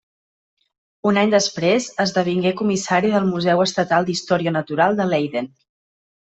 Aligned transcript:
Un 1.09 1.19
any 1.23 1.33
després, 1.33 1.89
esdevingué 2.05 2.55
comissari 2.63 3.13
del 3.17 3.29
Museu 3.35 3.63
Estatal 3.69 4.11
d'Història 4.11 4.57
Natural 4.59 5.01
de 5.03 5.11
Leiden. 5.15 5.55